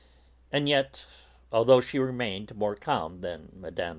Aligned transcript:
And 0.51 0.67
yet, 0.67 1.05
although 1.51 1.79
she 1.79 1.99
remained 1.99 2.55
more 2.55 2.75
calm 2.75 3.21
than 3.21 3.49
Mme. 3.53 3.89